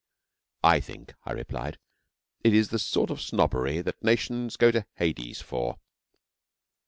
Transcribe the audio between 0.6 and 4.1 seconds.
'I think, I replied, 'it is the sort of snobbery that